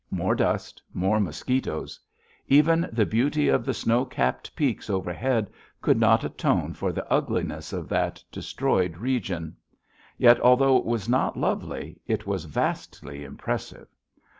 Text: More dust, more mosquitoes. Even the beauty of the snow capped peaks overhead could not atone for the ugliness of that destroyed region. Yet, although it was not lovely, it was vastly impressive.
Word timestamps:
More 0.09 0.33
dust, 0.33 0.81
more 0.95 1.19
mosquitoes. 1.19 1.99
Even 2.47 2.89
the 2.91 3.05
beauty 3.05 3.49
of 3.49 3.65
the 3.65 3.73
snow 3.75 4.03
capped 4.03 4.55
peaks 4.55 4.89
overhead 4.89 5.47
could 5.79 5.99
not 5.99 6.23
atone 6.23 6.73
for 6.73 6.91
the 6.91 7.07
ugliness 7.13 7.71
of 7.71 7.87
that 7.89 8.23
destroyed 8.31 8.97
region. 8.97 9.55
Yet, 10.17 10.39
although 10.39 10.77
it 10.77 10.85
was 10.85 11.07
not 11.07 11.37
lovely, 11.37 12.01
it 12.07 12.25
was 12.25 12.45
vastly 12.45 13.23
impressive. 13.23 13.89